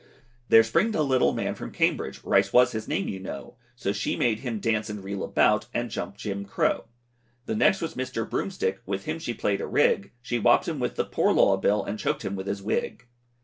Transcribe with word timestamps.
There 0.49 0.63
Springed 0.63 0.95
a 0.95 1.03
little 1.03 1.31
man 1.31 1.53
from 1.53 1.69
Cambridge, 1.71 2.23
Rice 2.23 2.51
was 2.51 2.71
his 2.71 2.87
name 2.87 3.07
you 3.07 3.19
know, 3.19 3.57
So 3.75 3.91
she 3.93 4.15
made 4.15 4.39
him 4.39 4.59
dance 4.59 4.89
and 4.89 5.03
reel 5.03 5.23
about, 5.23 5.67
And 5.75 5.91
jump 5.91 6.17
Jim 6.17 6.43
Crow. 6.43 6.85
The 7.45 7.53
next 7.55 7.81
was 7.81 7.93
Mr. 7.93 8.27
Broomstick, 8.27 8.81
With 8.87 9.05
him 9.05 9.19
she 9.19 9.35
play'd 9.35 9.61
a 9.61 9.67
rig, 9.67 10.11
She 10.23 10.39
wopped 10.39 10.67
him 10.67 10.79
with 10.79 10.95
the 10.95 11.05
Poor 11.05 11.31
Law 11.31 11.55
Bill, 11.57 11.83
And 11.83 11.99
choked 11.99 12.25
him 12.25 12.35
with 12.35 12.47
his 12.47 12.63
wig. 12.63 13.05